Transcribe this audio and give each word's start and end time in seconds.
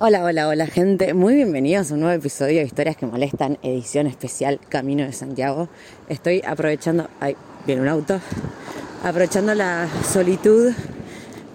Hola, 0.00 0.24
hola, 0.24 0.48
hola 0.48 0.66
gente, 0.66 1.12
muy 1.12 1.34
bienvenidos 1.34 1.90
a 1.90 1.94
un 1.94 2.00
nuevo 2.00 2.16
episodio 2.16 2.60
de 2.60 2.64
Historias 2.64 2.96
que 2.96 3.04
Molestan, 3.04 3.58
edición 3.62 4.06
especial 4.06 4.58
Camino 4.70 5.04
de 5.04 5.12
Santiago. 5.12 5.68
Estoy 6.08 6.40
aprovechando, 6.46 7.08
ay, 7.20 7.36
viene 7.66 7.82
un 7.82 7.88
auto, 7.88 8.20
aprovechando 9.04 9.54
la 9.54 9.86
solitud 10.02 10.72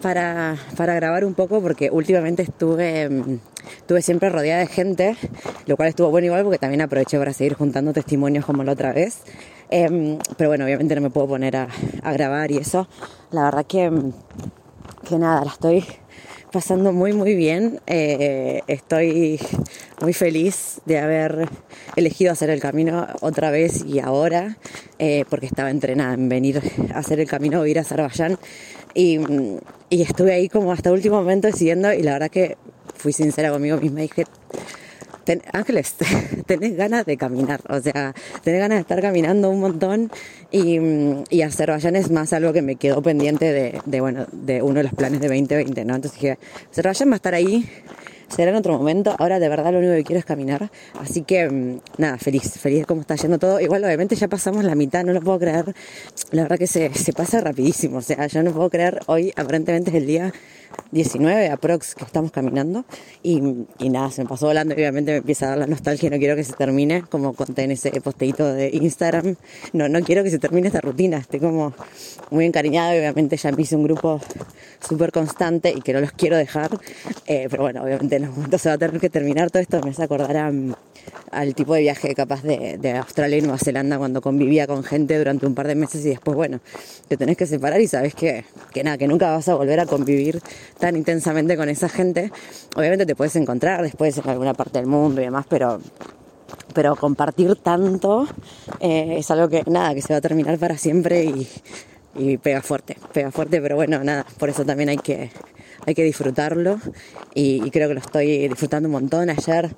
para, 0.04 0.56
para 0.78 0.94
grabar 0.94 1.26
un 1.26 1.34
poco 1.34 1.62
porque 1.62 1.90
últimamente 1.90 2.44
estuve, 2.44 3.10
mm, 3.10 3.40
estuve 3.78 4.04
siempre 4.04 4.30
rodeada 4.30 4.60
de 4.60 4.68
gente, 4.68 5.18
lo 5.66 5.78
cual 5.78 5.90
estuvo 5.90 6.12
bueno 6.12 6.28
igual 6.28 6.44
porque 6.44 6.60
también 6.60 6.82
aproveché 6.82 7.18
para 7.18 7.34
seguir 7.34 7.56
juntando 7.56 7.92
testimonios 7.92 8.46
como 8.46 8.64
la 8.64 8.74
otra 8.74 8.94
vez. 8.94 9.22
Em, 9.72 10.20
pero 10.38 10.52
bueno, 10.52 10.66
obviamente 10.66 10.94
no 10.94 11.02
me 11.02 11.10
puedo 11.10 11.28
poner 11.28 11.56
a, 11.56 11.70
a 12.04 12.14
grabar 12.14 12.52
y 12.52 12.58
eso. 12.58 12.88
La 13.32 13.46
verdad 13.46 13.66
que, 13.66 13.90
mm, 13.90 14.14
que 15.04 15.18
nada, 15.18 15.44
la 15.44 15.52
estoy 15.52 15.86
pasando 16.52 16.94
muy 16.94 17.14
muy 17.14 17.36
bien. 17.36 17.82
Eh, 17.88 18.62
estoy 18.68 19.40
muy 20.02 20.14
feliz 20.14 20.82
de 20.86 21.00
haber 21.00 21.50
elegido 21.96 22.32
hacer 22.32 22.50
el 22.50 22.60
camino 22.60 23.08
otra 23.22 23.52
vez 23.52 23.84
y 23.86 24.00
ahora, 24.00 24.58
eh, 25.00 25.26
porque 25.30 25.46
estaba 25.46 25.72
entrenada 25.72 26.14
en 26.14 26.30
venir 26.30 26.62
a 26.94 27.00
hacer 27.00 27.20
el 27.20 27.28
camino, 27.28 27.66
ir 27.66 27.80
a 27.80 27.82
Azerbaiyán. 27.82 28.38
Y, 28.94 29.20
y 29.90 30.02
estuve 30.02 30.34
ahí 30.34 30.48
como 30.50 30.72
hasta 30.72 30.90
el 30.90 30.96
último 30.96 31.18
momento 31.18 31.48
decidiendo 31.48 31.92
y 31.92 32.04
la 32.04 32.14
verdad 32.14 32.30
que 32.30 32.58
fui 32.96 33.12
sincera 33.12 33.50
conmigo 33.50 33.78
misma 33.78 34.00
y 34.00 34.04
dije, 34.04 34.26
Ángeles, 35.52 35.96
tenés 36.46 36.76
ganas 36.76 37.06
de 37.06 37.18
caminar, 37.18 37.62
o 37.70 37.80
sea, 37.80 38.14
tenés 38.44 38.60
ganas 38.60 38.78
de 38.78 38.82
estar 38.82 39.02
caminando 39.02 39.50
un 39.50 39.60
montón 39.60 40.12
y, 40.52 40.80
y 41.30 41.42
Azerbaiyán 41.42 41.96
es 41.96 42.12
más 42.12 42.34
algo 42.34 42.54
que 42.54 42.62
me 42.62 42.76
quedó 42.76 43.02
pendiente 43.02 43.52
de, 43.52 43.82
de, 43.86 44.02
bueno, 44.02 44.26
de 44.32 44.62
uno 44.62 44.76
de 44.76 44.84
los 44.84 44.94
planes 44.94 45.20
de 45.22 45.28
2020, 45.28 45.86
¿no? 45.86 45.96
Entonces 45.96 46.20
dije, 46.20 46.38
Azerbaiyán 46.72 47.10
va 47.10 47.14
a 47.14 47.16
estar 47.16 47.34
ahí, 47.34 47.70
será 48.28 48.52
en 48.52 48.58
otro 48.58 48.78
momento, 48.78 49.16
ahora 49.18 49.40
de 49.40 49.50
verdad 49.50 49.72
lo 49.72 49.80
único 49.80 49.94
que 49.94 50.04
quiero 50.04 50.20
es 50.20 50.26
caminar, 50.26 50.72
así 51.00 51.22
que 51.22 51.50
mm, 51.50 51.80
nada, 51.98 52.18
feliz, 52.18 52.60
feliz 52.60 52.80
de 52.80 52.86
cómo 52.86 53.02
está 53.02 53.16
yendo 53.16 53.40
todo, 53.40 53.60
igual 53.60 53.84
obviamente 53.84 54.16
ya 54.16 54.28
pasamos 54.28 54.64
la 54.64 54.76
mitad, 54.76 55.04
no 55.04 55.14
lo 55.14 55.22
puedo 55.22 55.40
creer, 55.40 55.74
la 56.32 56.44
verdad 56.44 56.58
que 56.58 56.68
se, 56.68 56.94
se 56.94 57.14
pasa 57.14 57.42
rapidísimo, 57.42 57.98
o 57.98 58.02
sea, 58.02 58.28
yo 58.28 58.44
no 58.44 58.52
puedo 58.52 58.70
creer, 58.70 59.00
hoy 59.06 59.32
aparentemente 59.36 59.92
es 59.92 59.96
el 59.96 60.08
día 60.08 60.34
19 60.94 61.50
aprox 61.50 61.96
que 61.96 62.04
estamos 62.04 62.32
caminando. 62.32 62.86
Y, 63.24 63.42
nada, 63.90 64.12
se 64.12 64.24
me 64.24 64.30
pasó 64.30 64.48
volando 64.48 64.74
y 64.74 64.78
obviamente 64.78 65.12
me 65.12 65.18
empieza 65.18 65.48
a 65.48 65.50
dar 65.50 65.58
la 65.58 65.68
nostalgia, 65.68 66.10
no 66.10 66.18
quiero 66.18 66.36
que 66.36 66.44
se 66.44 66.54
termine, 66.54 67.04
como 67.10 67.34
conté 67.34 67.64
en 67.64 67.72
ese 67.72 67.92
posteito 68.02 68.54
de 68.54 68.70
Instagram, 68.74 69.36
no, 69.74 69.90
no 69.90 70.00
quiero 70.02 70.24
que 70.24 70.30
se 70.30 70.40
termine 70.40 70.68
esta 70.68 70.82
rutina, 70.82 71.18
estoy 71.18 71.40
como 71.40 71.74
muy 72.30 72.46
encariñada 72.46 72.94
obviamente 72.94 73.38
ya 73.38 73.52
me 73.52 73.62
hice 73.62 73.76
un 73.76 73.84
grupo 73.84 74.20
súper 74.80 75.12
constante 75.12 75.74
y 75.76 75.82
que 75.82 75.94
no 75.94 76.02
los 76.02 76.12
quiero 76.12 76.38
dejar, 76.38 76.72
eh, 77.28 77.48
pero 77.50 77.64
bueno, 77.64 77.84
obviamente 77.84 78.18
en 78.18 78.24
los 78.24 78.36
momentos 78.36 78.62
se 78.62 78.70
va 78.70 78.76
a 78.76 78.78
tener 78.78 79.00
que 79.00 79.10
terminar 79.10 79.52
todo 79.52 79.62
esto, 79.62 79.82
me 79.82 79.92
hace 79.92 80.04
acordar 80.04 80.36
a, 80.38 80.52
al 81.32 81.56
tipo 81.56 81.74
de 81.74 81.82
viaje 81.82 82.14
capaz 82.16 82.44
de, 82.44 82.78
de 82.78 82.92
Australia 82.92 83.38
y 83.38 83.42
Nueva 83.42 83.58
Zelanda 83.58 83.98
cuando 83.98 84.22
convivía 84.22 84.68
con 84.68 84.84
gente 84.84 85.18
durante 85.18 85.46
un 85.46 85.56
par 85.56 85.68
de 85.68 85.76
meses 85.76 86.06
y 86.06 86.10
después, 86.10 86.36
bueno, 86.36 86.60
te 87.08 87.18
tenés 87.18 87.38
que 87.38 87.46
separar 87.46 87.82
y 87.82 87.88
sabes 87.88 88.14
que, 88.14 88.46
que 88.74 88.84
nada, 88.84 88.98
que 88.98 89.08
nunca 89.08 89.32
vas 89.32 89.48
a 89.50 89.56
volver 89.56 89.80
a 89.80 89.86
convivir 89.86 90.42
tan 90.84 90.98
intensamente 90.98 91.56
con 91.56 91.70
esa 91.70 91.88
gente. 91.88 92.30
Obviamente 92.76 93.06
te 93.06 93.16
puedes 93.16 93.38
encontrar 93.38 93.82
después 93.82 94.18
en 94.18 94.30
alguna 94.30 94.54
parte 94.54 94.80
del 94.80 94.88
mundo 94.88 95.22
y 95.22 95.24
demás, 95.24 95.46
pero 95.48 95.80
pero 96.74 96.98
compartir 96.98 97.56
tanto 97.56 98.28
eh, 98.82 99.16
es 99.18 99.32
algo 99.32 99.48
que 99.48 99.64
nada, 99.68 99.94
que 99.94 100.02
se 100.02 100.12
va 100.12 100.18
a 100.18 100.22
terminar 100.22 100.60
para 100.60 100.78
siempre 100.78 101.24
y, 101.24 101.48
y, 102.16 102.38
pega 102.38 102.62
fuerte, 102.62 102.98
pega 103.14 103.32
fuerte, 103.32 103.62
pero 103.62 103.78
bueno, 103.78 104.04
nada, 104.04 104.26
por 104.38 104.50
eso 104.50 104.66
también 104.66 104.90
hay 104.90 104.98
que, 104.98 105.32
hay 105.86 105.96
que 105.96 106.04
disfrutarlo 106.04 106.80
y, 107.34 107.66
y 107.66 107.72
creo 107.72 107.88
que 107.88 107.94
lo 107.94 108.02
estoy 108.02 108.50
disfrutando 108.50 108.90
un 108.90 108.94
montón. 108.94 109.30
Ayer 109.30 109.74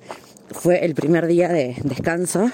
fue 0.50 0.84
el 0.84 0.96
primer 0.96 1.28
día 1.28 1.48
de 1.48 1.76
descanso. 1.84 2.50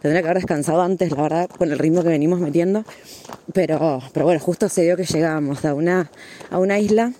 Tendría 0.00 0.22
que 0.22 0.28
haber 0.28 0.42
descansado 0.42 0.80
antes, 0.80 1.10
la 1.10 1.22
verdad, 1.22 1.48
con 1.48 1.72
el 1.72 1.78
ritmo 1.80 2.04
que 2.04 2.10
venimos 2.10 2.38
metiendo. 2.38 2.84
Pero, 3.52 4.00
pero 4.12 4.26
bueno, 4.26 4.40
justo 4.40 4.68
se 4.68 4.82
dio 4.82 4.96
que 4.96 5.04
llegábamos 5.04 5.64
a 5.64 5.74
una, 5.74 6.10
a 6.50 6.58
una 6.60 6.78
isla 6.78 7.12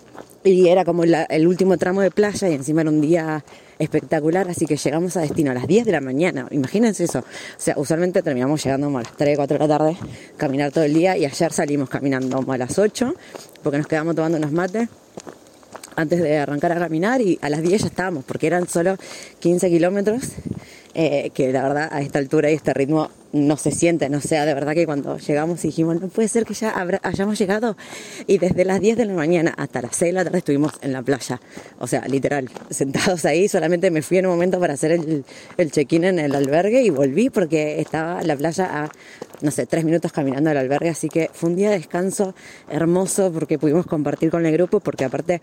y 0.46 0.68
era 0.68 0.84
como 0.84 1.02
el 1.02 1.46
último 1.48 1.76
tramo 1.76 2.02
de 2.02 2.12
playa 2.12 2.48
y 2.48 2.54
encima 2.54 2.82
era 2.82 2.90
un 2.90 3.00
día 3.00 3.44
espectacular, 3.80 4.48
así 4.48 4.64
que 4.64 4.76
llegamos 4.76 5.16
a 5.16 5.22
destino 5.22 5.50
a 5.50 5.54
las 5.54 5.66
10 5.66 5.84
de 5.84 5.92
la 5.92 6.00
mañana. 6.00 6.46
Imagínense 6.52 7.02
eso. 7.04 7.18
O 7.18 7.24
sea, 7.58 7.74
usualmente 7.76 8.22
terminamos 8.22 8.62
llegando 8.62 8.86
a 8.96 9.02
las 9.02 9.16
3, 9.16 9.36
4 9.36 9.58
de 9.58 9.66
la 9.66 9.78
tarde, 9.78 9.96
caminar 10.36 10.70
todo 10.70 10.84
el 10.84 10.94
día 10.94 11.16
y 11.16 11.24
ayer 11.24 11.52
salimos 11.52 11.88
caminando 11.88 12.44
a 12.46 12.58
las 12.58 12.78
8 12.78 13.14
porque 13.62 13.78
nos 13.78 13.88
quedamos 13.88 14.14
tomando 14.14 14.38
unos 14.38 14.52
mates 14.52 14.88
antes 15.96 16.22
de 16.22 16.38
arrancar 16.38 16.70
a 16.72 16.78
caminar 16.78 17.20
y 17.20 17.38
a 17.42 17.48
las 17.48 17.62
10 17.62 17.80
ya 17.80 17.86
estábamos, 17.88 18.24
porque 18.24 18.46
eran 18.46 18.68
solo 18.68 18.96
15 19.40 19.68
kilómetros, 19.68 20.22
eh, 20.98 21.30
que 21.34 21.52
la 21.52 21.62
verdad 21.62 21.90
a 21.92 22.00
esta 22.00 22.18
altura 22.18 22.50
y 22.50 22.54
este 22.54 22.72
ritmo 22.72 23.10
no 23.30 23.58
se 23.58 23.70
siente, 23.70 24.08
no 24.08 24.22
sea, 24.22 24.46
de 24.46 24.54
verdad 24.54 24.72
que 24.72 24.86
cuando 24.86 25.18
llegamos 25.18 25.60
dijimos, 25.60 26.00
no 26.00 26.08
puede 26.08 26.26
ser 26.26 26.46
que 26.46 26.54
ya 26.54 26.74
hayamos 27.02 27.38
llegado 27.38 27.76
y 28.26 28.38
desde 28.38 28.64
las 28.64 28.80
10 28.80 28.96
de 28.96 29.04
la 29.04 29.12
mañana 29.12 29.52
hasta 29.58 29.82
las 29.82 29.94
6 29.94 30.08
de 30.08 30.12
la 30.14 30.24
tarde 30.24 30.38
estuvimos 30.38 30.72
en 30.80 30.94
la 30.94 31.02
playa, 31.02 31.38
o 31.80 31.86
sea, 31.86 32.08
literal, 32.08 32.48
sentados 32.70 33.26
ahí, 33.26 33.46
solamente 33.46 33.90
me 33.90 34.00
fui 34.00 34.16
en 34.16 34.24
un 34.24 34.32
momento 34.32 34.58
para 34.58 34.72
hacer 34.72 34.92
el, 34.92 35.26
el 35.58 35.70
check-in 35.70 36.04
en 36.04 36.18
el 36.18 36.34
albergue 36.34 36.80
y 36.80 36.88
volví 36.88 37.28
porque 37.28 37.78
estaba 37.78 38.22
la 38.22 38.34
playa 38.34 38.84
a, 38.84 38.90
no 39.42 39.50
sé, 39.50 39.66
tres 39.66 39.84
minutos 39.84 40.12
caminando 40.12 40.48
al 40.48 40.56
albergue, 40.56 40.88
así 40.88 41.10
que 41.10 41.28
fue 41.30 41.50
un 41.50 41.56
día 41.56 41.68
de 41.68 41.76
descanso 41.76 42.34
hermoso 42.70 43.30
porque 43.32 43.58
pudimos 43.58 43.84
compartir 43.84 44.30
con 44.30 44.46
el 44.46 44.52
grupo, 44.54 44.80
porque 44.80 45.04
aparte 45.04 45.42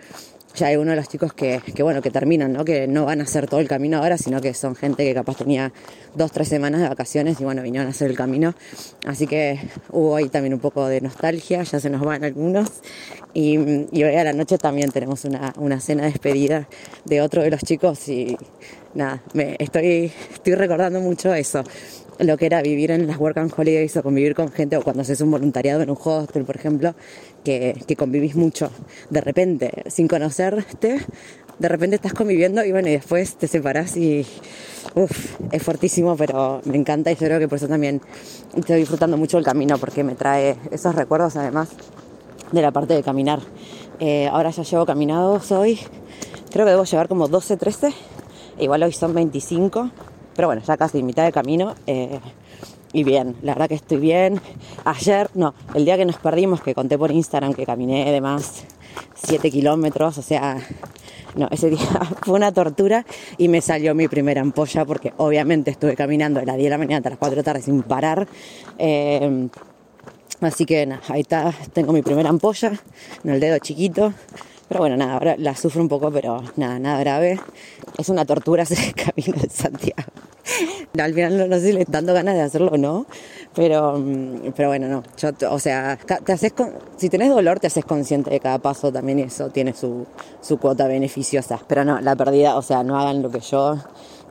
ya 0.56 0.68
hay 0.68 0.76
uno 0.76 0.92
de 0.92 0.98
los 0.98 1.08
chicos 1.08 1.34
que, 1.34 1.62
que, 1.74 1.84
bueno, 1.84 2.02
que 2.02 2.12
terminan, 2.12 2.54
¿no? 2.54 2.64
Que 2.64 2.88
no 2.88 3.06
van 3.06 3.22
a 3.22 3.24
hacer 3.24 3.48
todo 3.48 3.60
el 3.60 3.68
camino 3.68 3.98
ahora, 3.98 4.18
sino 4.18 4.42
que 4.42 4.54
son 4.54 4.76
gente 4.76 5.04
que 5.04 5.14
capaz 5.14 5.38
tenía 5.38 5.72
dos, 6.16 6.32
tres 6.32 6.48
semanas 6.48 6.82
de 6.82 6.90
vacaciones 6.90 7.40
y 7.40 7.44
bueno, 7.44 7.62
vinieron 7.62 7.88
a 7.88 7.92
hacer 7.92 8.10
el 8.10 8.18
camino. 8.18 8.54
Así 9.06 9.28
que 9.28 9.60
hubo 9.90 10.16
ahí 10.16 10.30
también 10.30 10.54
un 10.54 10.60
poco 10.60 10.88
de 10.88 11.02
nostalgia, 11.02 11.64
ya 11.64 11.80
se 11.80 11.90
nos 11.90 12.02
van 12.02 12.24
algunos. 12.24 12.70
Y, 13.34 13.58
y 13.92 14.04
hoy 14.04 14.16
a 14.16 14.24
la 14.24 14.34
noche 14.34 14.58
también 14.58 14.92
tenemos 14.92 15.26
una, 15.26 15.54
una 15.58 15.80
cena 15.80 16.04
de 16.04 16.12
despedida 16.12 16.68
de 17.06 17.22
otro 17.22 17.42
de 17.42 17.50
los 17.50 17.62
chicos 17.62 18.08
y 18.08 18.38
nada, 18.94 19.24
me 19.34 19.56
estoy, 19.58 20.12
estoy 20.34 20.54
recordando 20.54 21.00
mucho 21.00 21.34
eso 21.34 21.64
lo 22.20 22.38
que 22.38 22.46
era 22.46 22.62
vivir 22.62 22.92
en 22.92 23.08
las 23.08 23.18
Work 23.18 23.38
and 23.38 23.54
Holidays 23.56 23.96
o 23.98 24.04
convivir 24.04 24.36
con 24.36 24.52
gente 24.52 24.78
o 24.78 24.82
cuando 24.82 25.02
haces 25.02 25.22
un 25.22 25.32
voluntariado 25.32 25.82
en 25.82 25.90
un 25.90 25.98
hostel, 26.02 26.46
por 26.46 26.56
ejemplo, 26.56 26.96
que, 27.44 27.76
que 27.88 27.96
convivís 27.96 28.36
mucho. 28.36 28.70
De 29.10 29.22
repente, 29.22 29.72
sin 29.88 30.08
conocerte, 30.08 31.00
de 31.60 31.70
repente 31.70 31.96
estás 31.96 32.14
conviviendo 32.14 32.64
y 32.64 32.72
bueno, 32.72 32.90
y 32.90 32.94
después 32.94 33.36
te 33.36 33.48
separás 33.48 33.96
y 33.98 34.26
uff, 34.96 35.40
es 35.52 35.64
fortísimo, 35.64 36.16
pero 36.16 36.62
me 36.66 36.78
encanta 36.78 37.12
y 37.12 37.16
yo 37.16 37.26
creo 37.26 37.40
que 37.40 37.48
por 37.48 37.58
eso 37.58 37.68
también 37.68 38.02
estoy 38.56 38.80
disfrutando 38.80 39.18
mucho 39.18 39.38
el 39.38 39.44
camino 39.44 39.78
porque 39.78 40.04
me 40.04 40.16
trae 40.16 40.58
esos 40.72 40.96
recuerdos 40.96 41.36
además 41.36 41.70
de 42.52 42.62
la 42.62 42.72
parte 42.72 42.94
de 42.94 43.04
caminar. 43.04 43.40
Eh, 44.00 44.28
ahora 44.28 44.50
ya 44.50 44.64
llevo 44.64 44.86
caminados 44.86 45.52
hoy, 45.52 45.80
creo 46.52 46.66
que 46.66 46.72
debo 46.72 46.84
llevar 46.84 47.08
como 47.08 47.28
12, 47.28 47.58
13, 47.58 47.94
igual 48.60 48.84
hoy 48.84 48.92
son 48.92 49.14
25 49.14 49.92
pero 50.36 50.48
bueno, 50.48 50.62
ya 50.66 50.78
casi 50.78 51.04
mitad 51.04 51.26
de 51.26 51.32
camino. 51.32 51.76
Eh, 51.88 52.20
y 52.94 53.04
bien, 53.04 53.36
la 53.42 53.54
verdad 53.54 53.70
que 53.70 53.76
estoy 53.76 53.98
bien. 53.98 54.40
Ayer, 54.86 55.30
no, 55.34 55.56
el 55.74 55.84
día 55.84 55.98
que 55.98 56.06
nos 56.06 56.18
perdimos, 56.18 56.62
que 56.62 56.76
conté 56.76 56.98
por 56.98 57.12
Instagram 57.12 57.54
que 57.54 57.66
caminé 57.66 58.12
de 58.12 58.22
más 58.22 58.66
7 59.16 59.50
kilómetros, 59.50 60.20
o 60.20 60.22
sea, 60.22 60.58
no, 61.36 61.48
ese 61.50 61.72
día 61.72 61.80
fue 62.22 62.36
una 62.36 62.52
tortura 62.52 63.06
y 63.38 63.48
me 63.48 63.62
salió 63.62 63.96
mi 63.96 64.08
primera 64.08 64.42
ampolla 64.42 64.86
porque 64.86 65.14
obviamente 65.18 65.72
estuve 65.72 65.96
caminando 65.96 66.40
de 66.40 66.46
las 66.46 66.56
10 66.56 66.66
de 66.66 66.70
la 66.70 66.78
mañana 66.78 66.98
hasta 66.98 67.10
las 67.10 67.20
4 67.20 67.36
de 67.36 67.42
la 67.42 67.44
tarde 67.44 67.62
sin 67.62 67.82
parar. 67.84 68.28
Eh, 68.78 69.50
así 70.42 70.66
que 70.66 70.86
nada, 70.86 71.02
ahí 71.10 71.22
está, 71.22 71.52
tengo 71.74 71.94
mi 71.94 72.04
primera 72.04 72.30
ampolla 72.30 72.74
en 73.24 73.30
el 73.32 73.40
dedo 73.40 73.58
chiquito. 73.58 74.14
Pero 74.68 74.80
bueno, 74.80 74.98
nada, 74.98 75.14
ahora 75.14 75.36
la 75.38 75.56
sufro 75.56 75.82
un 75.82 75.90
poco, 75.90 76.12
pero 76.12 76.44
nada, 76.56 76.80
nada 76.80 77.00
grave. 77.00 77.40
Es 77.98 78.10
una 78.10 78.26
tortura 78.26 78.64
hacer 78.64 78.80
el 78.80 78.94
camino 78.94 79.42
de 79.42 79.50
Santiago. 79.50 80.23
Al 81.00 81.14
final 81.14 81.50
no, 81.50 81.56
sé 81.58 81.68
si 81.68 81.74
le 81.74 81.86
dando 81.88 82.14
ganas 82.14 82.36
de 82.36 82.42
hacerlo 82.42 82.72
o 82.74 82.78
no, 82.78 83.06
pero, 83.56 84.04
pero 84.56 84.70
bueno, 84.70 84.88
no. 84.88 85.04
Yo, 85.18 85.30
o 85.50 85.60
sea, 85.60 85.98
te 86.26 86.32
haces 86.32 86.54
si 86.98 87.10
tenés 87.10 87.30
dolor, 87.30 87.60
te 87.60 87.68
haces 87.68 87.86
consciente 87.86 88.30
de 88.30 88.40
cada 88.40 88.60
paso 88.60 88.92
también 88.92 89.20
eso 89.20 89.50
tiene 89.50 89.74
su, 89.74 90.06
su 90.42 90.58
cuota 90.58 90.88
beneficiosa. 90.88 91.60
Pero 91.68 91.86
no, 91.86 92.02
la 92.02 92.16
pérdida, 92.16 92.56
o 92.56 92.62
sea, 92.62 92.84
no 92.84 93.00
hagan 93.00 93.22
lo 93.22 93.30
que 93.30 93.40
yo. 93.40 93.78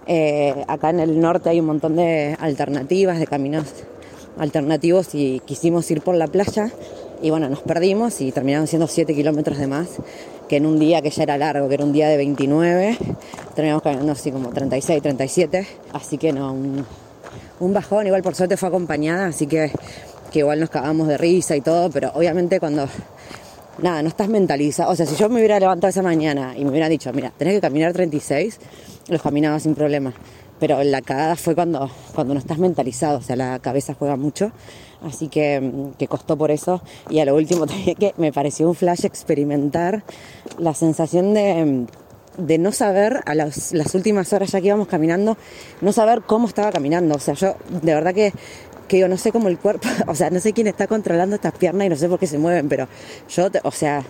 Eh, 0.06 0.64
acá 0.67 0.91
en 0.91 1.00
el 1.00 1.20
norte 1.20 1.49
hay 1.49 1.61
un 1.61 1.67
montón 1.67 1.97
de 1.97 2.37
alternativas, 2.41 3.19
de 3.19 3.26
caminos 3.26 3.67
alternativos 4.38 5.14
y 5.14 5.41
quisimos 5.44 5.91
ir 5.91 6.00
por 6.00 6.14
la 6.14 6.26
playa 6.26 6.73
y 7.23 7.31
bueno, 7.31 7.49
nos 7.49 7.61
perdimos 7.61 8.20
y 8.20 8.32
terminaron 8.32 8.67
siendo 8.67 8.88
7 8.88 9.14
kilómetros 9.14 9.59
de 9.59 9.69
más 9.69 9.88
que 10.49 10.56
en 10.56 10.67
un 10.67 10.79
día 10.79 11.00
que 11.00 11.11
ya 11.11 11.23
era 11.23 11.38
largo, 11.38 11.69
que 11.69 11.75
era 11.75 11.85
un 11.85 11.93
día 11.93 12.09
de 12.09 12.17
29, 12.17 12.99
terminamos 13.54 13.82
caminando 13.82 14.12
así 14.12 14.31
como 14.31 14.50
36, 14.50 15.02
37, 15.02 15.66
así 15.93 16.19
que 16.19 16.32
no, 16.32 16.52
un, 16.52 16.84
un 17.60 17.72
bajón, 17.72 18.06
igual 18.06 18.22
por 18.22 18.34
suerte 18.34 18.56
fue 18.56 18.69
acompañada, 18.69 19.26
así 19.26 19.46
que, 19.46 19.70
que 20.31 20.40
igual 20.40 20.60
nos 20.60 20.70
cagamos 20.70 21.08
de 21.08 21.19
risa 21.19 21.56
y 21.56 21.60
todo, 21.60 21.90
pero 21.90 22.10
obviamente 22.14 22.58
cuando 22.60 22.88
nada, 23.78 24.02
no 24.02 24.08
estás 24.08 24.28
mentalizado. 24.28 24.90
O 24.90 24.96
sea, 24.96 25.06
si 25.06 25.16
yo 25.16 25.28
me 25.28 25.37
hubiera 25.37 25.58
levantado 25.60 25.90
esa 25.90 26.02
mañana 26.02 26.54
y 26.56 26.64
me 26.64 26.70
hubieran 26.70 26.90
dicho, 26.90 27.12
mira, 27.12 27.32
tenés 27.37 27.54
que 27.54 27.60
caminar 27.60 27.93
36, 27.93 28.58
los 29.08 29.22
caminaba 29.22 29.58
sin 29.60 29.75
problema. 29.75 30.12
Pero 30.58 30.82
la 30.84 31.02
cagada 31.02 31.34
fue 31.34 31.54
cuando, 31.54 31.90
cuando 32.14 32.34
no 32.34 32.40
estás 32.40 32.58
mentalizado, 32.58 33.19
o 33.19 33.22
sea, 33.22 33.34
la 33.34 33.58
cabeza 33.58 33.94
juega 33.99 34.16
mucho. 34.16 34.52
Así 35.02 35.26
que, 35.26 35.88
que 35.99 36.06
costó 36.06 36.37
por 36.37 36.52
eso. 36.52 36.82
Y 37.11 37.18
a 37.18 37.25
lo 37.25 37.35
último 37.35 37.66
también 37.68 37.97
que 37.97 38.14
me 38.16 38.32
pareció 38.32 38.68
un 38.68 38.75
flash 38.75 39.04
experimentar 39.04 40.04
la 40.59 40.75
sensación 40.75 41.35
de, 41.35 41.87
de 42.36 42.58
no 42.58 42.72
saber, 42.72 43.20
a 43.26 43.34
las, 43.34 43.72
últimas 43.94 44.32
horas 44.32 44.52
ya 44.52 44.60
que 44.60 44.68
íbamos 44.68 44.88
caminando, 44.88 45.36
no 45.80 45.92
saber 45.92 46.22
cómo 46.22 46.48
estaba 46.48 46.72
caminando. 46.72 47.14
O 47.14 47.18
sea, 47.18 47.34
yo 47.34 47.56
de 47.68 47.94
verdad 47.94 48.14
que 48.14 48.32
que 48.88 48.98
yo 48.98 49.08
no 49.08 49.16
sé 49.16 49.32
cómo 49.32 49.48
el 49.48 49.58
cuerpo, 49.58 49.88
o 50.06 50.14
sea, 50.14 50.28
no 50.28 50.38
sé 50.38 50.52
quién 50.52 50.66
está 50.66 50.86
controlando 50.86 51.36
estas 51.36 51.54
piernas 51.54 51.86
y 51.86 51.88
no 51.88 51.96
sé 51.96 52.10
por 52.10 52.18
qué 52.18 52.26
se 52.26 52.36
mueven, 52.36 52.68
pero 52.68 52.88
yo, 53.26 53.48
o 53.62 53.70
sea, 53.70 54.04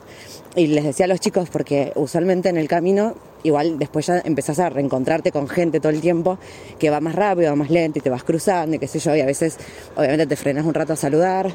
y 0.56 0.66
les 0.66 0.82
decía 0.82 1.04
a 1.04 1.08
los 1.08 1.20
chicos, 1.20 1.50
porque 1.50 1.92
usualmente 1.94 2.48
en 2.48 2.56
el 2.56 2.66
camino, 2.66 3.14
igual 3.44 3.78
después 3.78 4.06
ya 4.06 4.20
empezás 4.24 4.58
a 4.58 4.70
reencontrarte 4.70 5.30
con 5.30 5.48
gente 5.48 5.78
todo 5.78 5.90
el 5.90 6.00
tiempo, 6.00 6.36
que 6.80 6.90
va 6.90 7.00
más 7.00 7.14
rápido, 7.14 7.50
va 7.50 7.56
más 7.56 7.70
lento 7.70 8.00
y 8.00 8.02
te 8.02 8.10
vas 8.10 8.24
cruzando 8.24 8.74
y 8.74 8.80
qué 8.80 8.88
sé 8.88 8.98
yo, 8.98 9.14
y 9.14 9.20
a 9.20 9.26
veces 9.26 9.56
obviamente 9.94 10.26
te 10.26 10.34
frenas 10.34 10.66
un 10.66 10.74
rato 10.74 10.94
a 10.94 10.96
saludar, 10.96 11.52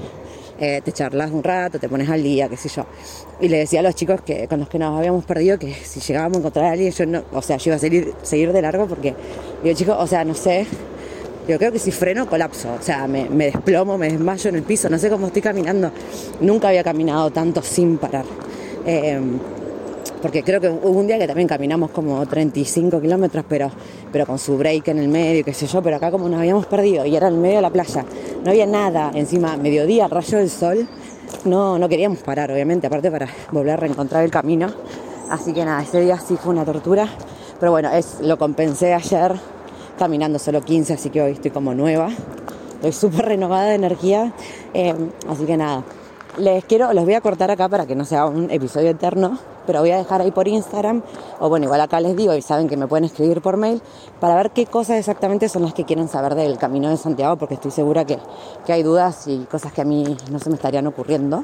eh, 0.59 0.81
te 0.83 0.91
charlas 0.91 1.31
un 1.31 1.43
rato, 1.43 1.79
te 1.79 1.87
pones 1.87 2.09
al 2.09 2.23
día, 2.23 2.49
qué 2.49 2.57
sé 2.57 2.69
yo. 2.69 2.85
Y 3.39 3.47
le 3.49 3.59
decía 3.59 3.79
a 3.81 3.83
los 3.83 3.95
chicos 3.95 4.21
que 4.21 4.47
con 4.47 4.59
los 4.59 4.69
que 4.69 4.79
nos 4.79 4.97
habíamos 4.97 5.25
perdido 5.25 5.59
que 5.59 5.73
si 5.73 5.99
llegábamos 5.99 6.37
a 6.37 6.39
encontrar 6.39 6.65
a 6.65 6.71
alguien, 6.71 6.91
yo 6.91 7.05
no, 7.05 7.23
o 7.31 7.41
sea, 7.41 7.57
yo 7.57 7.69
iba 7.69 7.75
a 7.75 7.79
seguir, 7.79 8.13
seguir 8.23 8.51
de 8.53 8.61
largo 8.61 8.87
porque, 8.87 9.13
digo, 9.63 9.75
chicos, 9.75 9.95
o 9.99 10.07
sea, 10.07 10.23
no 10.23 10.33
sé, 10.33 10.65
yo 11.47 11.57
creo 11.57 11.71
que 11.71 11.79
si 11.79 11.91
freno 11.91 12.27
colapso, 12.27 12.73
o 12.73 12.81
sea, 12.81 13.07
me, 13.07 13.29
me, 13.29 13.45
desplomo, 13.45 13.97
me 13.97 14.09
desmayo 14.09 14.49
en 14.49 14.55
el 14.57 14.63
piso, 14.63 14.89
no 14.89 14.97
sé 14.97 15.09
cómo 15.09 15.27
estoy 15.27 15.41
caminando. 15.41 15.91
Nunca 16.41 16.69
había 16.69 16.83
caminado 16.83 17.31
tanto 17.31 17.61
sin 17.61 17.97
parar. 17.97 18.25
Eh, 18.85 19.19
porque 20.27 20.43
creo 20.43 20.59
que 20.59 20.67
hubo 20.67 20.99
un 20.99 21.07
día 21.07 21.17
que 21.17 21.25
también 21.25 21.47
caminamos 21.47 21.89
como 21.91 22.25
35 22.25 22.99
kilómetros, 22.99 23.45
pero, 23.47 23.71
pero 24.11 24.25
con 24.25 24.37
su 24.37 24.57
break 24.57 24.89
en 24.89 24.99
el 24.99 25.07
medio, 25.07 25.45
qué 25.45 25.53
sé 25.53 25.67
yo, 25.67 25.81
pero 25.81 25.95
acá 25.95 26.11
como 26.11 26.27
nos 26.27 26.39
habíamos 26.41 26.65
perdido 26.65 27.05
y 27.05 27.15
era 27.15 27.29
en 27.29 27.39
medio 27.39 27.55
de 27.55 27.61
la 27.61 27.69
playa, 27.69 28.03
no 28.43 28.49
había 28.49 28.65
nada, 28.65 29.09
encima 29.13 29.55
mediodía, 29.55 30.09
rayo 30.09 30.39
del 30.39 30.49
sol, 30.49 30.85
no, 31.45 31.79
no 31.79 31.87
queríamos 31.87 32.17
parar, 32.17 32.51
obviamente, 32.51 32.87
aparte 32.87 33.09
para 33.09 33.29
volver 33.53 33.71
a 33.71 33.77
reencontrar 33.77 34.25
el 34.25 34.29
camino. 34.29 34.67
Así 35.29 35.53
que 35.53 35.63
nada, 35.63 35.81
ese 35.81 36.01
día 36.01 36.19
sí 36.19 36.35
fue 36.35 36.51
una 36.51 36.65
tortura. 36.65 37.07
Pero 37.57 37.71
bueno, 37.71 37.89
es, 37.93 38.17
lo 38.19 38.37
compensé 38.37 38.93
ayer 38.93 39.33
caminando 39.97 40.39
solo 40.39 40.61
15, 40.61 40.91
así 40.91 41.09
que 41.09 41.21
hoy 41.21 41.31
estoy 41.31 41.51
como 41.51 41.73
nueva. 41.73 42.09
Estoy 42.75 42.91
súper 42.91 43.27
renovada 43.27 43.67
de 43.69 43.75
energía. 43.75 44.33
Eh, 44.73 44.93
así 45.29 45.45
que 45.45 45.55
nada, 45.55 45.85
les 46.37 46.65
quiero, 46.65 46.91
los 46.91 47.05
voy 47.05 47.13
a 47.13 47.21
cortar 47.21 47.49
acá 47.49 47.69
para 47.69 47.85
que 47.85 47.95
no 47.95 48.03
sea 48.03 48.25
un 48.25 48.51
episodio 48.51 48.89
eterno, 48.89 49.39
pero 49.67 49.81
voy 49.81 49.91
a 49.91 49.97
dejar 49.97 50.21
ahí 50.21 50.31
por 50.31 50.47
Instagram, 50.47 51.03
o 51.39 51.49
bueno, 51.49 51.65
igual 51.65 51.81
acá 51.81 51.99
les 51.99 52.15
digo 52.15 52.33
y 52.33 52.41
saben 52.41 52.67
que 52.67 52.77
me 52.77 52.87
pueden 52.87 53.05
escribir 53.05 53.41
por 53.41 53.57
mail, 53.57 53.81
para 54.19 54.35
ver 54.35 54.49
qué 54.51 54.65
cosas 54.65 54.97
exactamente 54.97 55.49
son 55.49 55.61
las 55.61 55.75
que 55.75 55.83
quieren 55.83 56.07
saber 56.07 56.33
del 56.33 56.57
Camino 56.57 56.89
de 56.89 56.97
Santiago, 56.97 57.35
porque 57.35 57.53
estoy 57.53 57.69
segura 57.69 58.05
que, 58.05 58.17
que 58.65 58.73
hay 58.73 58.81
dudas 58.81 59.27
y 59.27 59.45
cosas 59.45 59.73
que 59.73 59.81
a 59.81 59.85
mí 59.85 60.17
no 60.31 60.39
se 60.39 60.49
me 60.49 60.55
estarían 60.55 60.87
ocurriendo. 60.87 61.43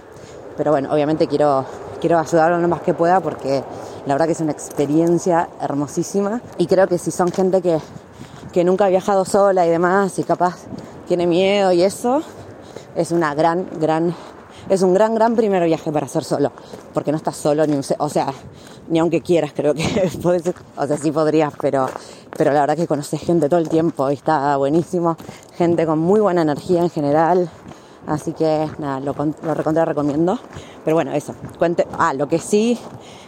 Pero 0.57 0.71
bueno, 0.71 0.93
obviamente 0.93 1.27
quiero, 1.27 1.65
quiero 1.99 2.19
ayudarlo 2.19 2.59
lo 2.59 2.67
más 2.67 2.81
que 2.81 2.93
pueda 2.93 3.19
porque 3.19 3.63
la 4.05 4.13
verdad 4.13 4.27
que 4.27 4.33
es 4.33 4.39
una 4.39 4.51
experiencia 4.51 5.49
hermosísima 5.59 6.41
y 6.57 6.67
creo 6.67 6.87
que 6.87 6.97
si 6.97 7.11
son 7.11 7.31
gente 7.31 7.61
que, 7.61 7.79
que 8.51 8.63
nunca 8.63 8.85
ha 8.85 8.89
viajado 8.89 9.25
sola 9.25 9.65
y 9.65 9.69
demás 9.69 10.19
y 10.19 10.23
capaz 10.23 10.57
tiene 11.07 11.25
miedo 11.25 11.71
y 11.71 11.83
eso, 11.83 12.21
es 12.95 13.11
una 13.11 13.33
gran, 13.33 13.67
gran 13.79 14.15
es 14.69 14.81
un 14.81 14.93
gran, 14.93 15.15
gran 15.15 15.35
primer 15.35 15.63
viaje 15.65 15.91
para 15.91 16.05
hacer 16.05 16.23
solo, 16.23 16.51
porque 16.93 17.11
no 17.11 17.17
estás 17.17 17.35
solo 17.35 17.65
ni 17.67 17.75
un, 17.75 17.83
o 17.97 18.09
sea, 18.09 18.33
ni 18.89 18.99
aunque 18.99 19.21
quieras, 19.21 19.51
creo 19.55 19.73
que 19.73 19.83
o 20.77 20.87
sea, 20.87 20.97
sí 20.97 21.11
podrías, 21.11 21.53
pero, 21.59 21.87
pero 22.37 22.51
la 22.51 22.61
verdad 22.61 22.75
que 22.75 22.87
conoces 22.87 23.21
gente 23.21 23.49
todo 23.49 23.59
el 23.59 23.69
tiempo 23.69 24.09
y 24.09 24.15
está 24.15 24.55
buenísimo, 24.57 25.17
gente 25.57 25.85
con 25.85 25.99
muy 25.99 26.19
buena 26.19 26.41
energía 26.41 26.81
en 26.81 26.89
general, 26.89 27.49
así 28.07 28.33
que 28.33 28.67
nada, 28.79 28.99
lo, 28.99 29.15
lo 29.43 29.53
recontra 29.53 29.85
recomiendo, 29.85 30.39
pero 30.83 30.95
bueno, 30.95 31.13
eso, 31.13 31.35
cuente, 31.57 31.87
ah, 31.97 32.13
lo 32.13 32.27
que 32.27 32.39
sí, 32.39 32.79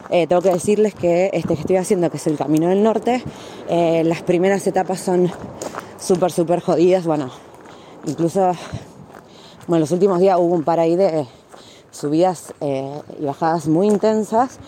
eh, 0.10 0.28
tengo 0.28 0.42
que 0.42 0.52
decirles 0.52 0.94
que 0.94 1.30
este 1.34 1.56
que 1.56 1.62
estoy 1.62 1.78
haciendo, 1.78 2.10
que 2.12 2.18
es 2.18 2.28
el 2.28 2.38
Camino 2.38 2.70
del 2.70 2.84
Norte, 2.84 3.24
eh, 3.70 4.04
las 4.06 4.22
primeras 4.22 4.66
etapas 4.68 5.00
son 5.00 5.32
súper, 6.00 6.32
súper 6.32 6.62
jodidas, 6.62 7.06
bueno, 7.06 7.30
incluso 8.06 8.52
bueno, 9.68 9.82
los 9.82 9.92
últimos 9.92 10.20
días 10.20 10.38
hubo 10.40 10.54
un 10.54 10.64
par 10.64 10.80
ahí 10.80 10.96
de 10.96 11.28
subidas 11.92 12.54
eh, 12.62 13.02
y 13.20 13.26
bajadas 13.26 13.68
muy 13.68 13.88
intensas, 13.88 14.60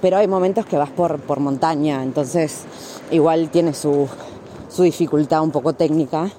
pero 0.00 0.18
hay 0.18 0.28
momentos 0.28 0.66
que 0.66 0.76
vas 0.76 0.90
por, 0.90 1.18
por 1.20 1.40
montaña, 1.40 2.02
entonces 2.02 2.64
igual 3.10 3.48
tiene 3.50 3.74
su, 3.74 4.08
su 4.68 4.82
dificultad 4.82 5.42
un 5.42 5.50
poco 5.50 5.72
técnica. 5.72 6.30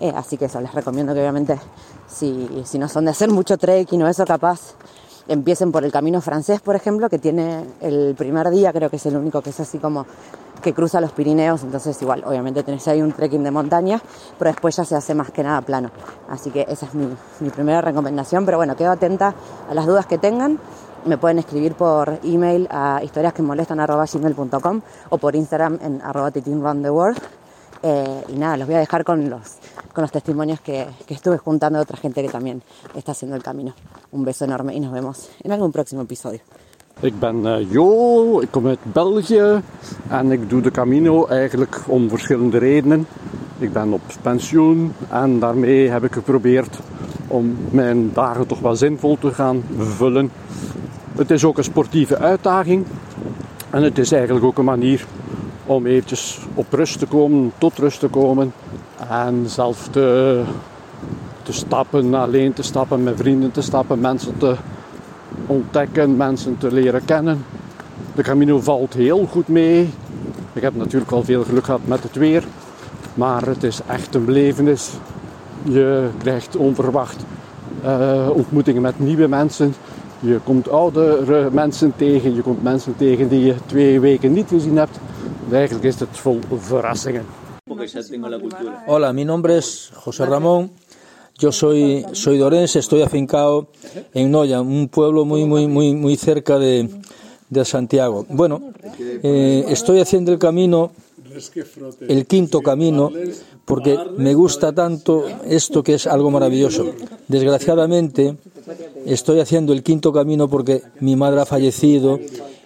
Eh, 0.00 0.12
así 0.14 0.36
que 0.36 0.44
eso 0.44 0.60
les 0.60 0.72
recomiendo 0.72 1.12
que 1.12 1.20
obviamente 1.20 1.58
si, 2.06 2.48
si 2.64 2.78
no 2.78 2.88
son 2.88 3.06
de 3.06 3.10
hacer 3.10 3.30
mucho 3.30 3.58
trekking 3.58 4.00
o 4.02 4.08
eso 4.08 4.24
capaz 4.24 4.74
empiecen 5.26 5.72
por 5.72 5.84
el 5.84 5.92
camino 5.92 6.20
francés, 6.20 6.60
por 6.60 6.74
ejemplo, 6.74 7.08
que 7.10 7.18
tiene 7.18 7.64
el 7.80 8.14
primer 8.16 8.48
día, 8.50 8.72
creo 8.72 8.88
que 8.90 8.96
es 8.96 9.06
el 9.06 9.16
único 9.16 9.42
que 9.42 9.50
es 9.50 9.60
así 9.60 9.78
como 9.78 10.06
que 10.60 10.74
cruza 10.74 11.00
los 11.00 11.12
Pirineos, 11.12 11.62
entonces 11.62 12.00
igual, 12.02 12.22
obviamente 12.24 12.62
tenés 12.62 12.86
ahí 12.88 13.02
un 13.02 13.12
trekking 13.12 13.42
de 13.42 13.50
montaña, 13.50 14.00
pero 14.38 14.50
después 14.50 14.76
ya 14.76 14.84
se 14.84 14.96
hace 14.96 15.14
más 15.14 15.30
que 15.30 15.42
nada 15.42 15.60
plano. 15.62 15.90
Así 16.28 16.50
que 16.50 16.66
esa 16.68 16.86
es 16.86 16.94
mi, 16.94 17.08
primera 17.50 17.80
recomendación, 17.80 18.44
pero 18.44 18.58
bueno, 18.58 18.76
quedo 18.76 18.92
atenta 18.92 19.34
a 19.68 19.74
las 19.74 19.86
dudas 19.86 20.06
que 20.06 20.18
tengan. 20.18 20.58
Me 21.04 21.16
pueden 21.16 21.38
escribir 21.38 21.74
por 21.74 22.18
email 22.24 22.66
a 22.70 23.00
historiasquemolestan.gmail.com 23.02 24.80
o 25.10 25.18
por 25.18 25.36
Instagram 25.36 25.78
en 25.80 26.02
arroba. 26.02 26.32
Eh, 27.80 28.24
y 28.28 28.32
nada, 28.32 28.56
los 28.56 28.66
voy 28.66 28.74
a 28.74 28.80
dejar 28.80 29.04
con 29.04 29.30
los, 29.30 29.58
con 29.94 30.02
los 30.02 30.10
testimonios 30.10 30.60
que, 30.60 30.88
que 31.06 31.14
estuve 31.14 31.38
juntando 31.38 31.78
de 31.78 31.84
otra 31.84 31.96
gente 31.96 32.22
que 32.22 32.28
también 32.28 32.62
está 32.94 33.12
haciendo 33.12 33.36
el 33.36 33.42
camino. 33.42 33.72
Un 34.10 34.24
beso 34.24 34.44
enorme 34.44 34.74
y 34.74 34.80
nos 34.80 34.92
vemos 34.92 35.30
en 35.42 35.52
algún 35.52 35.70
próximo 35.70 36.02
episodio. 36.02 36.40
Ik 37.00 37.18
ben 37.18 37.46
uh, 37.46 37.70
Jo, 37.70 38.40
ik 38.40 38.48
kom 38.50 38.66
uit 38.66 38.78
België 38.82 39.60
en 40.08 40.32
ik 40.32 40.50
doe 40.50 40.60
de 40.60 40.70
Camino 40.70 41.26
eigenlijk 41.26 41.80
om 41.86 42.08
verschillende 42.08 42.58
redenen. 42.58 43.06
Ik 43.58 43.72
ben 43.72 43.92
op 43.92 44.00
pensioen 44.22 44.92
en 45.08 45.38
daarmee 45.38 45.88
heb 45.88 46.04
ik 46.04 46.12
geprobeerd 46.12 46.78
om 47.26 47.56
mijn 47.70 48.10
dagen 48.12 48.46
toch 48.46 48.60
wel 48.60 48.76
zinvol 48.76 49.18
te 49.18 49.34
gaan 49.34 49.62
vullen. 49.76 50.30
Het 51.16 51.30
is 51.30 51.44
ook 51.44 51.58
een 51.58 51.64
sportieve 51.64 52.18
uitdaging 52.18 52.84
en 53.70 53.82
het 53.82 53.98
is 53.98 54.12
eigenlijk 54.12 54.44
ook 54.44 54.58
een 54.58 54.64
manier 54.64 55.06
om 55.66 55.86
eventjes 55.86 56.38
op 56.54 56.72
rust 56.72 56.98
te 56.98 57.06
komen, 57.06 57.52
tot 57.58 57.78
rust 57.78 58.00
te 58.00 58.08
komen 58.08 58.52
en 59.08 59.44
zelf 59.46 59.88
te, 59.88 60.42
te 61.42 61.52
stappen, 61.52 62.14
alleen 62.14 62.52
te 62.52 62.62
stappen, 62.62 63.02
met 63.02 63.16
vrienden 63.16 63.50
te 63.50 63.62
stappen, 63.62 64.00
mensen 64.00 64.38
te 64.38 64.56
ontdekken, 65.46 66.16
mensen 66.16 66.58
te 66.58 66.72
leren 66.72 67.04
kennen. 67.04 67.44
De 68.14 68.22
Camino 68.22 68.60
valt 68.60 68.94
heel 68.94 69.26
goed 69.26 69.48
mee. 69.48 69.90
Ik 70.52 70.62
heb 70.62 70.74
natuurlijk 70.74 71.12
al 71.12 71.24
veel 71.24 71.44
geluk 71.44 71.64
gehad 71.64 71.80
met 71.84 72.02
het 72.02 72.14
weer, 72.16 72.44
maar 73.14 73.46
het 73.46 73.62
is 73.62 73.80
echt 73.86 74.14
een 74.14 74.24
belevenis. 74.24 74.90
Je 75.62 76.08
krijgt 76.18 76.56
onverwacht 76.56 77.24
uh, 77.84 78.28
ontmoetingen 78.32 78.82
met 78.82 78.98
nieuwe 78.98 79.28
mensen. 79.28 79.74
Je 80.20 80.38
komt 80.44 80.68
oudere 80.68 81.50
mensen 81.50 81.92
tegen, 81.96 82.34
je 82.34 82.42
komt 82.42 82.62
mensen 82.62 82.96
tegen 82.96 83.28
die 83.28 83.44
je 83.44 83.54
twee 83.66 84.00
weken 84.00 84.32
niet 84.32 84.48
gezien 84.48 84.76
hebt. 84.76 84.98
Eigenlijk 85.50 85.84
is 85.84 86.00
het 86.00 86.08
vol 86.12 86.38
verrassingen. 86.58 87.24
Hola, 88.86 89.12
mi 89.12 89.24
nombre 89.24 89.56
es 89.56 89.92
José 90.04 90.24
Ramón. 90.24 90.70
Yo 91.38 91.52
soy, 91.52 92.04
soy 92.12 92.36
dorense, 92.36 92.80
estoy 92.80 93.02
afincado 93.02 93.68
en 94.12 94.32
Noya, 94.32 94.60
un 94.60 94.88
pueblo 94.88 95.24
muy, 95.24 95.44
muy, 95.44 95.68
muy, 95.68 95.94
muy 95.94 96.16
cerca 96.16 96.58
de, 96.58 96.88
de 97.48 97.64
Santiago. 97.64 98.26
Bueno, 98.28 98.72
eh, 98.98 99.64
estoy 99.68 100.00
haciendo 100.00 100.32
el 100.32 100.40
camino, 100.40 100.90
el 102.08 102.26
quinto 102.26 102.60
camino, 102.60 103.12
porque 103.64 103.96
me 104.16 104.34
gusta 104.34 104.72
tanto 104.72 105.26
esto 105.44 105.84
que 105.84 105.94
es 105.94 106.08
algo 106.08 106.32
maravilloso. 106.32 106.86
Desgraciadamente, 107.28 108.36
estoy 109.06 109.38
haciendo 109.38 109.72
el 109.72 109.84
quinto 109.84 110.12
camino 110.12 110.48
porque 110.48 110.82
mi 110.98 111.14
madre 111.14 111.42
ha 111.42 111.46
fallecido 111.46 112.18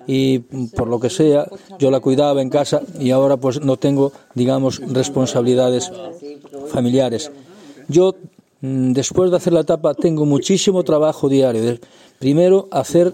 y 0.06 0.38
por 0.38 0.88
lo 0.88 0.98
que 0.98 1.10
sea, 1.10 1.46
yo 1.78 1.90
la 1.90 2.00
cuidaba 2.00 2.40
en 2.40 2.48
casa 2.48 2.80
y 2.98 3.10
ahora 3.10 3.36
pues 3.36 3.60
no 3.60 3.76
tengo, 3.76 4.12
digamos, 4.34 4.80
responsabilidades 4.80 5.92
familiares. 6.68 7.30
Yo 7.88 8.14
después 8.62 9.30
de 9.30 9.36
hacer 9.36 9.52
la 9.52 9.60
etapa 9.60 9.94
tengo 9.94 10.24
muchísimo 10.24 10.84
trabajo 10.84 11.28
diario. 11.28 11.78
Primero 12.18 12.68
hacer, 12.70 13.12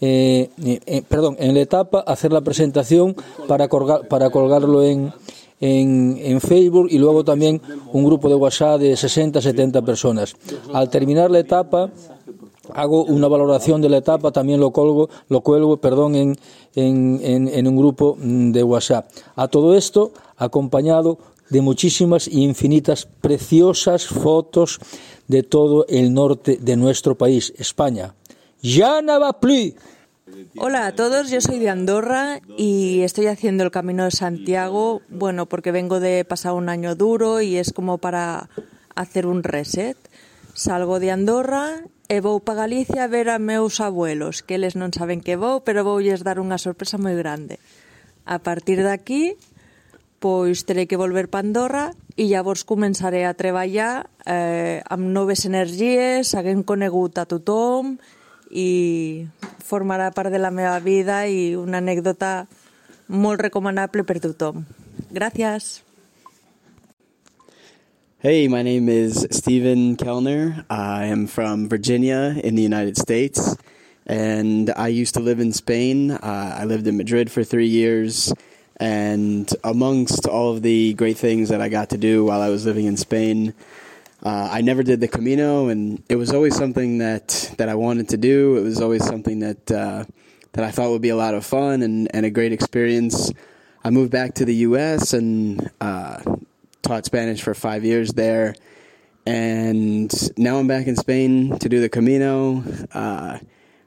eh, 0.00 0.50
eh, 0.64 0.80
eh, 0.86 1.02
perdón, 1.08 1.36
en 1.38 1.54
la 1.54 1.60
etapa 1.60 2.00
hacer 2.00 2.32
la 2.32 2.40
presentación 2.40 3.14
para, 3.46 3.68
colgar, 3.68 4.08
para 4.08 4.30
colgarlo 4.30 4.82
en, 4.82 5.12
en, 5.60 6.18
en, 6.20 6.40
Facebook 6.40 6.88
y 6.90 6.98
luego 6.98 7.24
también 7.24 7.62
un 7.92 8.04
grupo 8.04 8.28
de 8.28 8.34
WhatsApp 8.34 8.80
de 8.80 8.96
60, 8.96 9.40
70 9.40 9.82
personas. 9.82 10.34
Al 10.72 10.90
terminar 10.90 11.30
la 11.30 11.38
etapa 11.38 11.90
hago 12.74 13.04
una 13.04 13.28
valoración 13.28 13.80
de 13.80 13.88
la 13.88 13.98
etapa, 13.98 14.32
también 14.32 14.60
lo 14.60 14.72
colgo, 14.72 15.08
lo 15.28 15.40
cuelgo, 15.40 15.78
perdón, 15.78 16.16
en, 16.16 16.38
en, 16.74 17.48
en 17.48 17.66
un 17.68 17.76
grupo 17.76 18.16
mm, 18.20 18.50
de 18.50 18.62
WhatsApp. 18.62 19.08
A 19.36 19.48
todo 19.48 19.76
esto 19.76 20.12
acompañado 20.36 21.18
de 21.50 21.60
muchísimas 21.60 22.28
e 22.28 22.40
infinitas 22.40 23.06
preciosas 23.06 24.06
fotos 24.06 24.78
de 25.28 25.42
todo 25.42 25.86
el 25.88 26.12
norte 26.12 26.58
de 26.60 26.76
nuestro 26.76 27.16
país, 27.16 27.52
España. 27.58 28.14
¡Ya 28.62 29.02
no 29.02 29.20
va 29.20 29.38
plus! 29.40 29.74
Hola 30.58 30.86
a 30.86 30.94
todos, 30.94 31.30
yo 31.30 31.40
soy 31.40 31.58
de 31.58 31.70
Andorra 31.70 32.40
y 32.56 33.00
estoy 33.00 33.26
haciendo 33.28 33.64
el 33.64 33.70
Camino 33.70 34.04
de 34.04 34.10
Santiago, 34.10 35.00
bueno, 35.08 35.46
porque 35.46 35.72
vengo 35.72 36.00
de 36.00 36.24
pasar 36.24 36.52
un 36.52 36.68
año 36.68 36.94
duro 36.94 37.40
y 37.40 37.56
es 37.56 37.72
como 37.72 37.98
para 37.98 38.48
hacer 38.94 39.26
un 39.26 39.42
reset. 39.42 39.96
Salgo 40.54 41.00
de 41.00 41.12
Andorra 41.12 41.80
e 42.08 42.18
vou 42.18 42.40
para 42.40 42.66
Galicia 42.66 43.04
a 43.04 43.12
ver 43.12 43.30
a 43.30 43.38
meus 43.38 43.78
abuelos, 43.78 44.42
que 44.42 44.58
eles 44.58 44.74
non 44.74 44.90
saben 44.90 45.22
que 45.22 45.38
vou, 45.38 45.62
pero 45.62 45.86
voulles 45.86 46.26
dar 46.26 46.42
unha 46.42 46.58
sorpresa 46.58 46.98
moi 46.98 47.14
grande. 47.14 47.62
A 48.26 48.42
partir 48.42 48.82
de 48.82 48.90
aquí 48.90 49.38
pois 50.18 50.64
terei 50.66 50.86
que 50.86 50.98
volver 50.98 51.28
para 51.28 51.46
Andorra 51.46 51.92
ja 52.18 52.42
vos 52.42 52.64
començaré 52.66 53.22
a 53.26 53.34
treballar 53.38 54.08
eh, 54.26 54.82
amb 54.90 55.06
noves 55.14 55.44
energies, 55.46 56.34
haguem 56.34 56.64
conegut 56.66 57.18
a 57.18 57.26
tothom 57.30 57.96
i 58.50 59.26
formarà 59.62 60.10
part 60.10 60.32
de 60.32 60.40
la 60.42 60.50
meva 60.50 60.78
vida 60.80 61.26
i 61.28 61.54
una 61.54 61.78
anècdota 61.78 62.48
molt 63.08 63.40
recomanable 63.40 64.04
per 64.04 64.18
tothom. 64.20 64.64
Gràcies. 65.14 65.82
Hey, 68.18 68.48
my 68.48 68.62
name 68.62 68.88
is 68.88 69.28
Stephen 69.30 69.94
Kellner. 69.94 70.64
I 70.68 71.06
am 71.06 71.28
from 71.28 71.68
Virginia 71.68 72.34
in 72.42 72.56
the 72.56 72.62
United 72.62 72.98
States, 72.98 73.56
and 74.06 74.70
I 74.74 74.88
used 74.88 75.14
to 75.14 75.20
live 75.20 75.38
in 75.38 75.52
Spain. 75.52 76.10
Uh, 76.10 76.56
I 76.58 76.64
lived 76.64 76.88
in 76.88 76.96
Madrid 76.96 77.30
for 77.30 77.44
three 77.44 77.68
years. 77.68 78.34
And 78.80 79.50
amongst 79.64 80.26
all 80.26 80.52
of 80.52 80.62
the 80.62 80.94
great 80.94 81.18
things 81.18 81.48
that 81.48 81.60
I 81.60 81.68
got 81.68 81.90
to 81.90 81.98
do 81.98 82.24
while 82.24 82.40
I 82.40 82.48
was 82.48 82.64
living 82.64 82.86
in 82.86 82.96
Spain, 82.96 83.54
uh, 84.22 84.48
I 84.52 84.60
never 84.60 84.82
did 84.82 85.00
the 85.00 85.08
Camino, 85.08 85.68
and 85.68 86.02
it 86.08 86.16
was 86.16 86.32
always 86.32 86.56
something 86.56 86.98
that, 86.98 87.54
that 87.58 87.68
I 87.68 87.74
wanted 87.74 88.08
to 88.10 88.16
do. 88.16 88.56
It 88.56 88.62
was 88.62 88.80
always 88.80 89.04
something 89.04 89.40
that 89.40 89.70
uh, 89.70 90.04
that 90.52 90.64
I 90.64 90.70
thought 90.70 90.90
would 90.90 91.02
be 91.02 91.10
a 91.10 91.16
lot 91.16 91.34
of 91.34 91.46
fun 91.46 91.82
and, 91.82 92.08
and 92.14 92.26
a 92.26 92.30
great 92.30 92.52
experience. 92.52 93.30
I 93.84 93.90
moved 93.90 94.10
back 94.10 94.34
to 94.34 94.44
the 94.44 94.54
U.S. 94.56 95.12
and 95.12 95.70
uh, 95.80 96.20
taught 96.82 97.04
Spanish 97.04 97.42
for 97.42 97.54
five 97.54 97.84
years 97.84 98.12
there. 98.12 98.54
And 99.24 100.12
now 100.38 100.58
I'm 100.58 100.66
back 100.66 100.86
in 100.86 100.96
Spain 100.96 101.58
to 101.58 101.68
do 101.68 101.80
the 101.80 101.88
Camino. 101.88 102.64
Uh, 102.92 103.38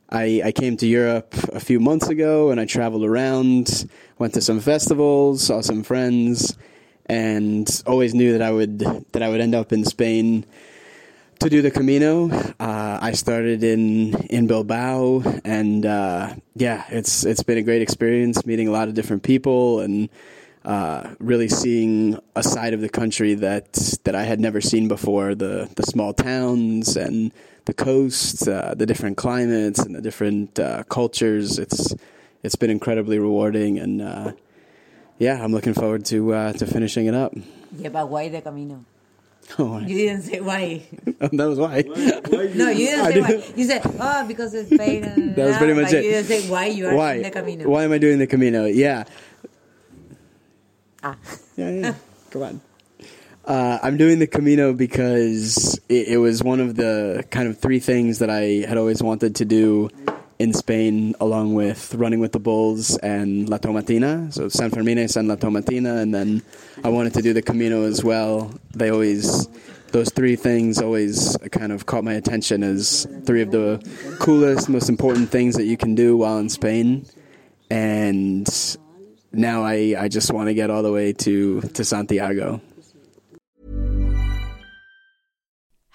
I, 0.09 0.41
I 0.45 0.51
came 0.51 0.77
to 0.77 0.87
Europe 0.87 1.33
a 1.51 1.59
few 1.59 1.79
months 1.79 2.09
ago 2.09 2.51
and 2.51 2.59
I 2.59 2.65
traveled 2.65 3.03
around, 3.03 3.89
went 4.21 4.35
to 4.35 4.41
some 4.41 4.59
festivals, 4.59 5.43
saw 5.43 5.61
some 5.61 5.81
friends, 5.81 6.55
and 7.07 7.81
always 7.87 8.13
knew 8.13 8.33
that 8.33 8.43
I 8.43 8.51
would 8.51 8.77
that 9.13 9.23
I 9.23 9.27
would 9.27 9.41
end 9.41 9.55
up 9.55 9.73
in 9.73 9.83
Spain 9.83 10.45
to 11.39 11.49
do 11.49 11.63
the 11.63 11.71
Camino. 11.71 12.29
Uh, 12.59 12.99
I 13.01 13.13
started 13.13 13.63
in 13.63 14.13
in 14.29 14.45
Bilbao, 14.45 15.23
and 15.43 15.83
uh, 15.87 16.35
yeah, 16.55 16.85
it's 16.89 17.25
it's 17.25 17.41
been 17.41 17.57
a 17.57 17.63
great 17.63 17.81
experience 17.81 18.45
meeting 18.45 18.67
a 18.67 18.71
lot 18.71 18.87
of 18.87 18.93
different 18.93 19.23
people 19.23 19.79
and 19.79 20.07
uh, 20.65 21.15
really 21.17 21.47
seeing 21.47 22.19
a 22.35 22.43
side 22.43 22.75
of 22.75 22.81
the 22.81 22.89
country 22.89 23.33
that 23.33 23.73
that 24.03 24.13
I 24.13 24.21
had 24.21 24.39
never 24.39 24.61
seen 24.61 24.87
before. 24.87 25.33
The 25.33 25.67
the 25.75 25.83
small 25.83 26.13
towns 26.13 26.95
and 26.95 27.33
the 27.65 27.73
coast, 27.73 28.47
uh, 28.47 28.75
the 28.75 28.85
different 28.85 29.17
climates 29.17 29.79
and 29.79 29.95
the 29.95 30.01
different 30.01 30.59
uh, 30.59 30.83
cultures. 30.83 31.57
It's 31.57 31.95
it's 32.43 32.55
been 32.55 32.69
incredibly 32.69 33.19
rewarding, 33.19 33.77
and 33.79 34.01
uh, 34.01 34.31
yeah, 35.17 35.43
I'm 35.43 35.51
looking 35.51 35.73
forward 35.73 36.05
to 36.05 36.33
uh, 36.33 36.53
to 36.53 36.65
finishing 36.65 37.05
it 37.07 37.13
up. 37.13 37.33
Yeah, 37.77 37.89
but 37.89 38.09
why 38.09 38.29
the 38.29 38.41
Camino? 38.41 38.85
Oh, 39.59 39.79
You 39.79 39.97
didn't 39.97 40.21
say 40.21 40.39
why. 40.39 40.83
that 41.19 41.33
was 41.33 41.59
why. 41.59 41.81
No, 42.55 42.69
you 42.69 42.85
didn't 42.87 43.05
I 43.05 43.11
say 43.11 43.21
why. 43.21 43.27
didn't- 43.27 43.57
You 43.57 43.65
said, 43.65 43.81
oh, 43.99 44.25
because 44.27 44.53
it's 44.53 44.73
Spain. 44.73 45.03
and 45.03 45.35
That 45.35 45.47
was 45.47 45.57
pretty 45.57 45.73
much 45.73 45.85
but 45.91 45.93
it. 45.95 46.05
You 46.05 46.11
didn't 46.11 46.27
say 46.27 46.49
why 46.49 46.65
you 46.67 46.87
are 46.87 46.95
why? 46.95 47.13
in 47.15 47.23
the 47.23 47.31
Camino. 47.31 47.67
Why 47.67 47.83
am 47.83 47.91
I 47.91 47.97
doing 47.97 48.19
the 48.19 48.27
Camino? 48.27 48.65
Yeah. 48.65 49.03
Ah. 51.03 51.17
Yeah, 51.57 51.69
yeah. 51.71 51.93
Come 52.29 52.43
on. 52.43 52.61
Uh, 53.43 53.79
I'm 53.81 53.97
doing 53.97 54.19
the 54.19 54.27
Camino 54.27 54.71
because 54.73 55.79
it, 55.89 56.09
it 56.09 56.17
was 56.17 56.43
one 56.43 56.59
of 56.59 56.75
the 56.75 57.25
kind 57.31 57.47
of 57.49 57.57
three 57.57 57.79
things 57.79 58.19
that 58.19 58.29
I 58.29 58.63
had 58.67 58.77
always 58.77 59.01
wanted 59.01 59.35
to 59.37 59.45
do 59.45 59.89
in 60.41 60.53
Spain, 60.53 61.13
along 61.19 61.53
with 61.53 61.93
running 61.93 62.19
with 62.19 62.31
the 62.31 62.39
bulls 62.39 62.97
and 62.97 63.47
La 63.47 63.59
Tomatina. 63.59 64.33
So 64.33 64.49
San 64.49 64.71
Fermines 64.71 65.15
and 65.15 65.27
La 65.27 65.35
Tomatina, 65.35 66.01
and 66.01 66.11
then 66.11 66.41
I 66.83 66.89
wanted 66.89 67.13
to 67.13 67.21
do 67.21 67.31
the 67.31 67.43
Camino 67.43 67.83
as 67.83 68.03
well. 68.03 68.51
They 68.73 68.89
always, 68.89 69.47
those 69.91 70.09
three 70.09 70.35
things 70.35 70.81
always 70.81 71.37
kind 71.51 71.71
of 71.71 71.85
caught 71.85 72.03
my 72.03 72.13
attention 72.13 72.63
as 72.63 73.05
three 73.23 73.43
of 73.43 73.51
the 73.51 73.79
coolest, 74.19 74.67
most 74.67 74.89
important 74.89 75.29
things 75.29 75.53
that 75.57 75.65
you 75.65 75.77
can 75.77 75.93
do 75.93 76.17
while 76.17 76.39
in 76.39 76.49
Spain. 76.49 77.05
And 77.69 78.49
now 79.31 79.63
I, 79.63 79.93
I 79.95 80.07
just 80.07 80.33
want 80.33 80.47
to 80.47 80.55
get 80.55 80.71
all 80.71 80.81
the 80.81 80.91
way 80.91 81.13
to, 81.13 81.61
to 81.61 81.85
Santiago. 81.85 82.61